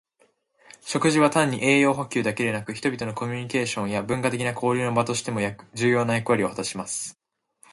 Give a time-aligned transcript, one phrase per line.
[0.81, 5.41] 食事は単に栄養補給だけでなく、人々のコミュニケーションや文化的な交流の場としても
[5.75, 7.15] 重要な役割を果たします。